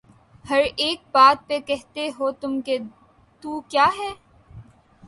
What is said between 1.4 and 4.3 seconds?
پہ کہتے ہو تم کہ تو کیا ہے